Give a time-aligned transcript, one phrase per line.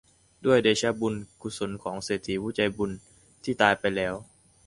[0.45, 2.91] ด้วยเดชะบุญกุศลของเศรษฐีผู้ใจบุญ
[3.43, 4.13] ที่ตายไปแล้ว